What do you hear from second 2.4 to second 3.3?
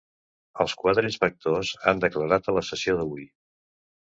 a la sessió d'avui